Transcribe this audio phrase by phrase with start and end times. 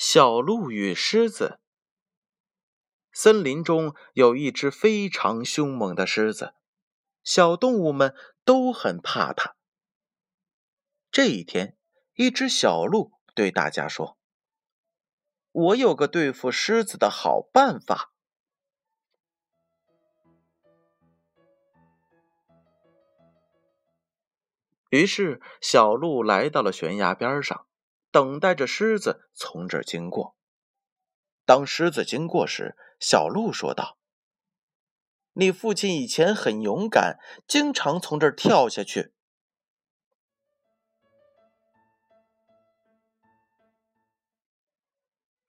[0.00, 1.58] 小鹿与狮子。
[3.12, 6.54] 森林中有一只非常凶猛的狮子，
[7.24, 8.14] 小动物们
[8.44, 9.56] 都很怕它。
[11.10, 11.76] 这一天，
[12.14, 14.16] 一只小鹿对大家说
[15.50, 18.12] ：“我有个对付狮子的好办法。”
[24.90, 27.64] 于是，小鹿来到了悬崖边上。
[28.10, 30.36] 等待着狮子从这儿经过。
[31.44, 33.98] 当狮子经过时，小鹿说道
[35.34, 39.12] ：“你父亲以前很勇敢，经常从这儿跳下去。”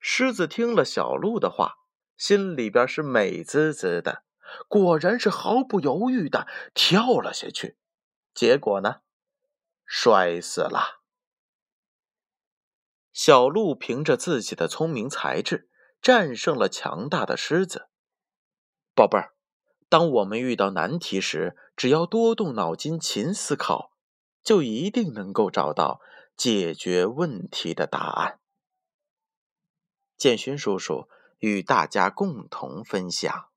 [0.00, 1.74] 狮子听了小鹿的话，
[2.16, 4.24] 心里边是美滋滋的，
[4.68, 7.76] 果然是毫不犹豫的跳了下去。
[8.32, 9.02] 结果呢，
[9.84, 10.99] 摔死了。
[13.30, 15.70] 小鹿凭着自己的聪明才智，
[16.02, 17.86] 战胜了强大的狮子。
[18.92, 19.32] 宝贝儿，
[19.88, 23.92] 当我们遇到难题时，只要多动脑筋、勤思考，
[24.42, 26.00] 就一定能够找到
[26.36, 28.40] 解决问题的答案。
[30.16, 31.08] 建勋叔叔
[31.38, 33.49] 与大家共同分享。